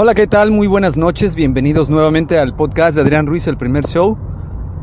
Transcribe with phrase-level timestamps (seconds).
[0.00, 0.52] Hola, ¿qué tal?
[0.52, 1.34] Muy buenas noches.
[1.34, 4.16] Bienvenidos nuevamente al podcast de Adrián Ruiz, el primer show.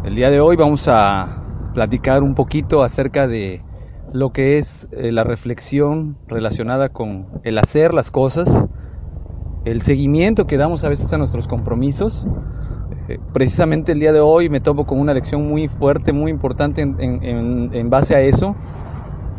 [0.04, 1.42] El día de hoy vamos a
[1.74, 3.64] platicar un poquito acerca de
[4.12, 8.68] lo que es eh, la reflexión relacionada con el hacer las cosas,
[9.64, 12.28] el seguimiento que damos a veces a nuestros compromisos.
[13.08, 16.82] Eh, precisamente el día de hoy me tomo con una lección muy fuerte, muy importante
[16.82, 18.58] en, base a eso.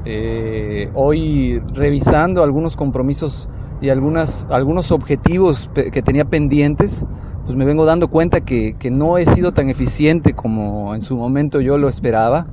[0.07, 7.07] Eh, hoy revisando algunos compromisos y algunas, algunos objetivos que tenía pendientes,
[7.47, 11.17] pues me vengo dando cuenta que, que, no he sido tan eficiente como en su
[11.17, 12.49] momento yo lo esperaba,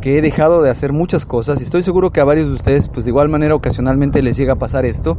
[0.00, 2.88] que he dejado de hacer muchas cosas y estoy seguro que a varios de ustedes
[2.88, 5.16] pues de igual manera ocasionalmente les llega a pasar esto.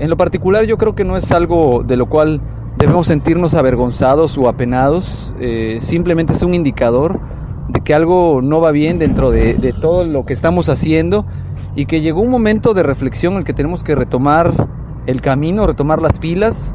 [0.00, 2.40] En lo particular yo creo que no es algo de lo cual
[2.76, 7.20] debemos sentirnos avergonzados o apenados, eh, simplemente es un indicador
[7.68, 11.24] de que algo no va bien dentro de, de todo lo que estamos haciendo
[11.76, 14.52] y que llegó un momento de reflexión en el que tenemos que retomar
[15.06, 16.74] el camino, retomar las pilas.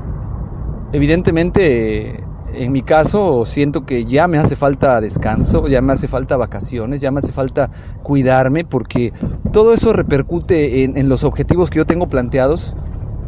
[0.92, 6.36] Evidentemente, en mi caso, siento que ya me hace falta descanso, ya me hace falta
[6.38, 7.70] vacaciones, ya me hace falta
[8.04, 9.14] cuidarme, porque
[9.52, 12.76] todo eso repercute en, los objetivos que yo tengo planteados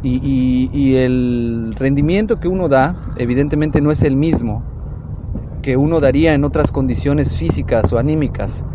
[0.04, 4.64] y, el rendimiento que uno da, evidentemente no es el mismo
[5.62, 8.66] que uno daría en otras condiciones físicas o anímicas.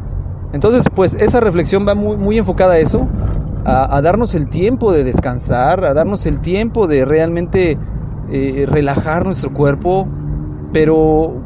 [0.57, 3.07] Entonces, pues esa reflexión va muy, enfocada a eso,
[3.67, 7.77] a, darnos el tiempo de descansar, a darnos el tiempo de realmente
[8.31, 10.09] eh, relajar nuestro cuerpo,
[10.73, 11.43] pero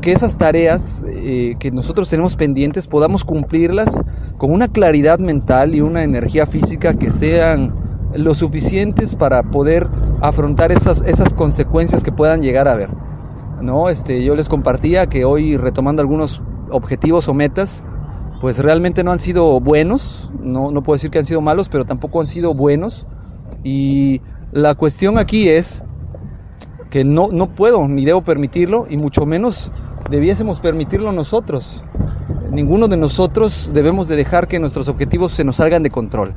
[0.00, 4.02] que esas tareas eh, que nosotros tenemos pendientes podamos cumplirlas
[4.38, 7.72] con una claridad mental y una energía física que sean
[8.12, 9.86] lo suficientes para poder
[10.20, 12.90] afrontar esas, esas consecuencias que puedan llegar a haber.
[13.62, 13.88] ¿no?
[13.88, 17.84] Este, yo les compartía que hoy retomando algunos objetivos o metas,
[18.40, 21.84] pues realmente no han sido buenos, no, no puedo decir que han sido malos, pero
[21.84, 23.06] tampoco han sido buenos.
[23.64, 24.20] Y
[24.52, 25.84] la cuestión aquí es
[26.90, 29.72] que no, no puedo ni debo permitirlo, y mucho menos
[30.10, 31.84] debiésemos permitirlo nosotros.
[32.50, 36.34] Ninguno de nosotros debemos de dejar que nuestros objetivos se nos salgan de control.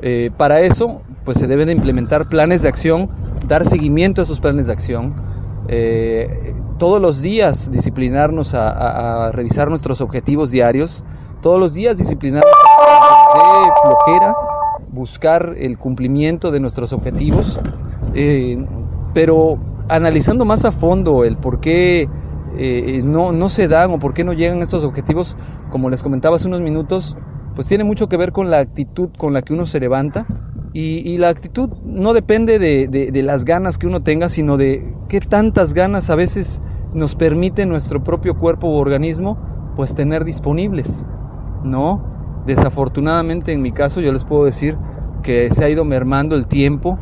[0.00, 3.10] Eh, para eso, pues se deben de implementar planes de acción,
[3.46, 5.14] dar seguimiento a esos planes de acción,
[5.68, 11.04] eh, todos los días disciplinarnos a, revisar nuestros objetivos diarios,
[11.44, 14.34] todos los días disciplinarnos de flojera,
[14.92, 17.60] buscar el cumplimiento de nuestros objetivos,
[18.14, 18.64] eh,
[19.12, 19.58] pero
[19.90, 22.08] analizando más a fondo el por qué
[22.56, 25.36] eh, no, no se dan o por qué no llegan estos objetivos,
[25.70, 27.14] como les comentaba hace unos minutos,
[27.54, 30.26] pues tiene mucho que ver con la actitud con la que uno se levanta
[30.72, 35.20] y, la actitud no depende de, de, las ganas que uno tenga, sino de qué
[35.20, 36.62] tantas ganas a veces
[36.94, 39.38] nos permite nuestro propio cuerpo u organismo
[39.76, 41.04] pues tener disponibles.
[41.64, 42.04] ¿No?
[42.46, 44.76] Desafortunadamente en mi caso yo les puedo decir
[45.22, 46.98] que se ha ido mermando el tiempo,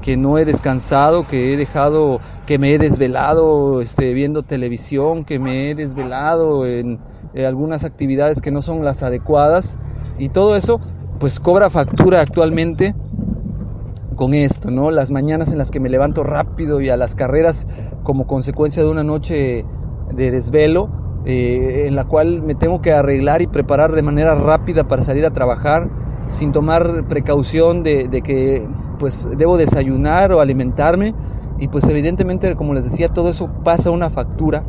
[0.00, 5.38] que no he descansado, que he dejado, que me he desvelado este, viendo televisión, que
[5.38, 6.98] me he desvelado en,
[7.34, 9.76] algunas actividades que no son las adecuadas
[10.18, 10.78] y todo eso
[11.18, 12.94] pues cobra factura actualmente
[14.14, 14.92] con esto, ¿no?
[14.92, 17.66] Las mañanas en las que me levanto rápido y a las carreras
[18.04, 19.64] como consecuencia de una noche
[20.14, 20.88] de desvelo,
[21.26, 25.24] eh, en la cual me tengo que arreglar y preparar de manera rápida para salir
[25.24, 25.88] a trabajar
[26.28, 28.66] sin tomar precaución de, que
[28.98, 31.14] pues debo desayunar o alimentarme.
[31.58, 34.64] Y pues evidentemente como les decía todo eso pasa una factura.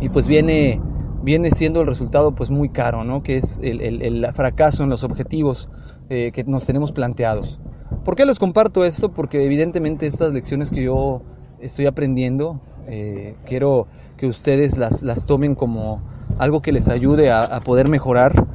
[0.00, 0.80] Y pues viene
[1.22, 5.68] viene siendo el resultado pues muy caro no que es el, fracaso en los objetivos
[6.08, 7.58] eh, que nos tenemos planteados.
[8.04, 9.08] ¿por qué les comparto esto?
[9.08, 11.22] porque evidentemente estas lecciones que yo
[11.58, 16.00] estoy aprendiendo eh, quiero que ustedes las, las, tomen como
[16.38, 18.46] algo que les ayude a, poder mejorar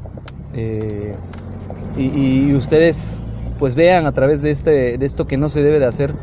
[0.54, 1.16] eh,
[1.98, 3.24] y, ustedes
[3.60, 6.14] pues vean a través de, este, de esto que no se debe de hacer,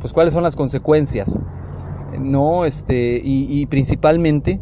[0.00, 1.42] pues cuáles son las consecuencias,
[2.18, 2.64] ¿no?
[2.64, 4.60] Este, y, principalmente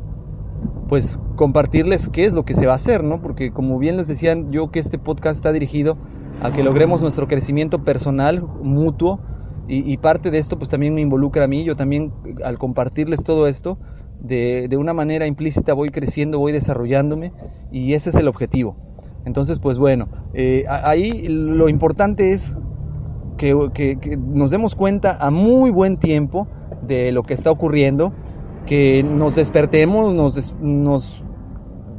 [0.89, 3.21] pues compartirles qué es lo que se va a hacer, ¿no?
[3.21, 5.97] Porque como bien les decían yo que este podcast está dirigido
[6.43, 9.19] a que logremos nuestro crecimiento personal, mutuo,
[9.69, 12.13] y, parte de esto pues también me involucra a mí, yo también
[12.45, 13.79] al compartirles todo esto,
[14.21, 17.33] de, de, una manera implícita voy creciendo, voy desarrollándome
[17.73, 18.77] y ese es el objetivo.
[19.25, 22.59] Entonces pues bueno, eh, ahí lo importante es
[23.37, 26.47] que, nos demos cuenta a muy buen tiempo
[26.87, 28.13] de lo que está ocurriendo,
[28.67, 31.25] que nos despertemos, nos, nos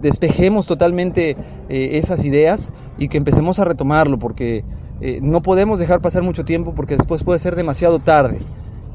[0.02, 1.31] despejemos totalmente
[1.69, 4.64] eh, esas ideas y que empecemos a retomarlo, porque
[5.01, 8.39] eh, no podemos dejar pasar mucho tiempo porque después puede ser demasiado tarde.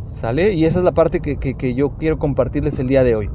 [0.09, 0.53] ¿Sale?
[0.53, 3.31] Y esa es la parte que, que, yo quiero compartirles el día de hoy.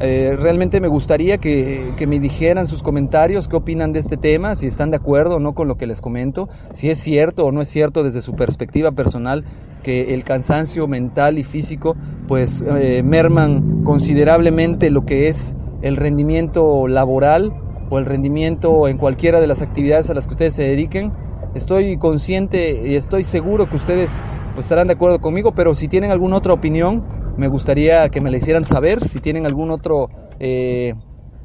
[0.00, 4.56] Eh, realmente me gustaría que, que, me dijeran sus comentarios, qué opinan de este tema,
[4.56, 7.52] si están de acuerdo o no con lo que les comento, si es cierto o
[7.52, 9.44] no es cierto desde su perspectiva personal
[9.84, 12.64] que el cansancio mental y físico pues
[13.04, 17.52] merman considerablemente lo que es el rendimiento laboral
[17.90, 21.12] o el rendimiento en cualquiera de las actividades a las que ustedes se dediquen.
[21.54, 24.20] Estoy consciente y estoy seguro que ustedes
[24.54, 27.02] pues, estarán de acuerdo conmigo, pero si tienen alguna otra opinión,
[27.36, 29.04] me gustaría que me la hicieran saber.
[29.04, 30.94] Si tienen algún otro eh,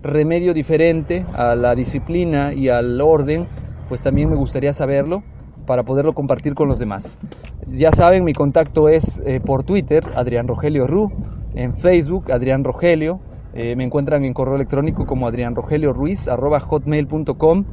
[0.03, 3.47] remedio diferente a la disciplina y al orden,
[3.89, 5.23] pues también me gustaría saberlo
[5.65, 7.17] para poderlo compartir con los demás.
[7.65, 11.11] Ya saben, mi contacto es eh, por Twitter, Adrián Rogelio Ru,
[11.55, 13.21] en Facebook, Adrián Rogelio,
[13.55, 17.65] eh, me encuentran en correo electrónico como hotmail.com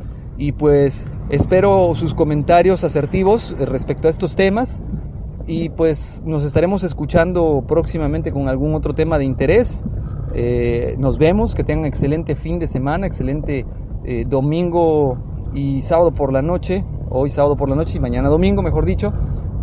[0.42, 4.82] y pues espero sus comentarios asertivos eh, respecto a estos temas
[5.46, 9.84] y pues nos estaremos escuchando próximamente con algún otro tema de interés.
[10.34, 13.66] Eh, nos vemos, que tengan excelente fin de semana, excelente
[14.26, 15.16] domingo
[15.54, 19.12] y sábado por la noche, hoy sábado por la noche y mañana domingo, mejor dicho.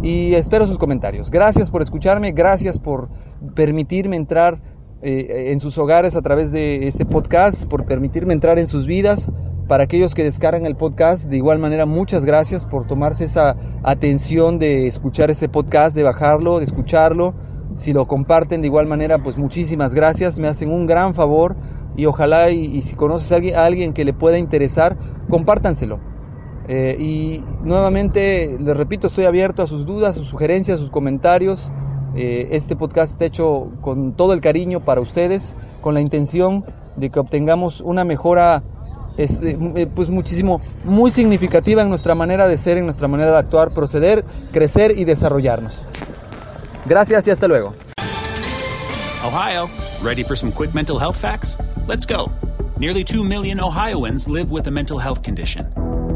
[0.02, 1.30] Y espero sus comentarios.
[1.30, 3.10] Gracias por escucharme, gracias por
[3.54, 4.62] permitirme entrar
[5.02, 9.32] eh, en sus hogares a través de este podcast, por permitirme entrar en sus vidas.
[9.70, 14.58] Para aquellos que descargan el podcast, de igual manera, muchas gracias por tomarse esa atención
[14.58, 17.36] de escuchar este podcast, de bajarlo, de escucharlo.
[17.76, 21.56] Si lo comparten de igual manera, pues muchísimas gracias, me hacen un gran favor
[21.96, 24.98] y ojalá y, si conoces a alguien, que le pueda interesar,
[25.30, 26.00] compártanselo.
[26.68, 31.72] Eh, y nuevamente, les repito, estoy abierto a sus dudas, sus sugerencias, sus comentarios.
[32.16, 37.12] Eh, este podcast está hecho con todo el cariño para ustedes, con la intención de
[37.12, 38.64] que obtengamos una mejora
[39.20, 43.32] es, eh, eh, pues muchísimo, muy significativa en nuestra manera de ser, en nuestra manera
[43.32, 45.74] de actuar, proceder, crecer y desarrollarnos.
[46.86, 47.74] Gracias y hasta luego.
[49.24, 49.70] Ohio,
[50.02, 51.58] ready for some quick mental health facts?
[51.88, 52.32] Let's go.
[52.80, 55.68] Nearly 2 million Ohioans live with a mental health condition.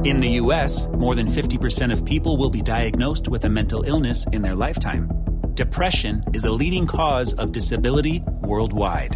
[0.05, 4.25] In the US, more than 50% of people will be diagnosed with a mental illness
[4.31, 5.09] in their lifetime.
[5.55, 9.15] depression is a leading cause of disability worldwide.